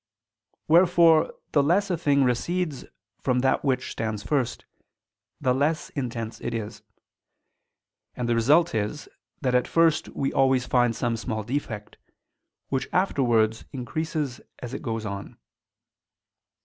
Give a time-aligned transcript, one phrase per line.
[0.67, 2.85] Wherefore the less a thing recedes
[3.19, 4.65] from that which stands first,
[5.39, 6.81] the less intense it is:
[8.15, 9.07] and the result is
[9.41, 11.97] that at first we always find some small defect,
[12.69, 15.37] which afterwards increases as it goes on.